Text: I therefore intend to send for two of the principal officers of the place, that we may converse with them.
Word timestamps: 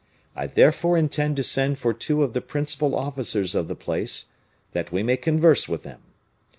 I 0.35 0.47
therefore 0.47 0.97
intend 0.97 1.35
to 1.35 1.43
send 1.43 1.77
for 1.77 1.93
two 1.93 2.23
of 2.23 2.33
the 2.33 2.41
principal 2.41 2.95
officers 2.95 3.53
of 3.53 3.67
the 3.67 3.75
place, 3.75 4.29
that 4.71 4.91
we 4.91 5.03
may 5.03 5.15
converse 5.15 5.69
with 5.69 5.83
them. 5.83 6.01